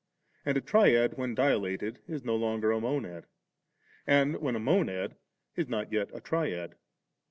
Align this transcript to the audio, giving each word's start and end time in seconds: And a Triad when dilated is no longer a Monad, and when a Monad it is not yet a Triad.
And 0.47 0.57
a 0.57 0.61
Triad 0.61 1.15
when 1.19 1.35
dilated 1.35 1.99
is 2.07 2.23
no 2.25 2.35
longer 2.35 2.71
a 2.71 2.81
Monad, 2.81 3.27
and 4.07 4.35
when 4.37 4.55
a 4.55 4.59
Monad 4.59 5.11
it 5.11 5.17
is 5.55 5.67
not 5.69 5.91
yet 5.91 6.09
a 6.11 6.19
Triad. 6.19 6.73